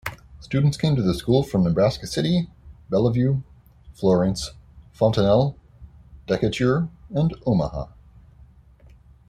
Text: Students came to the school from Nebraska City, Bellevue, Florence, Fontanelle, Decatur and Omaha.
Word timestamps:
Students 0.39 0.77
came 0.77 0.95
to 0.95 1.03
the 1.03 1.13
school 1.13 1.43
from 1.43 1.61
Nebraska 1.63 2.07
City, 2.07 2.49
Bellevue, 2.89 3.43
Florence, 3.93 4.49
Fontanelle, 4.93 5.55
Decatur 6.25 6.89
and 7.11 7.35
Omaha. 7.45 7.89